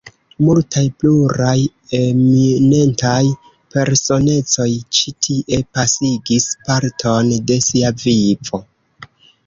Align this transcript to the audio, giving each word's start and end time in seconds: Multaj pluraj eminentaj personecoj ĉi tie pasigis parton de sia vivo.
Multaj 0.43 0.83
pluraj 1.01 1.53
eminentaj 1.97 3.21
personecoj 3.77 4.69
ĉi 5.01 5.17
tie 5.29 5.63
pasigis 5.79 6.53
parton 6.67 7.35
de 7.53 7.65
sia 7.71 7.97
vivo. 8.07 8.67